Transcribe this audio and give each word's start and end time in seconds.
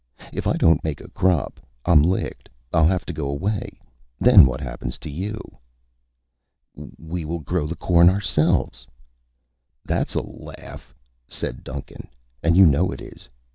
"If 0.33 0.47
I 0.47 0.53
don't 0.53 0.83
make 0.83 0.99
a 0.99 1.11
crop, 1.11 1.59
I'm 1.85 2.01
licked. 2.01 2.49
I'll 2.73 2.87
have 2.87 3.05
to 3.05 3.13
go 3.13 3.29
away. 3.29 3.79
Then 4.19 4.47
what 4.47 4.59
happens 4.59 4.97
to 4.97 5.11
you?" 5.11 5.39
"We 6.97 7.23
will 7.23 7.37
grow 7.37 7.67
the 7.67 7.75
corn 7.75 8.09
ourselves." 8.09 8.87
"That's 9.85 10.15
a 10.15 10.21
laugh," 10.21 10.95
said 11.27 11.63
Duncan, 11.63 12.07
"and 12.41 12.57
you 12.57 12.65
know 12.65 12.91
it 12.91 12.99
is. 12.99 13.29